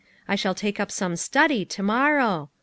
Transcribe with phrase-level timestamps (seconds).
[0.27, 2.49] I shall take up some study, to morrow.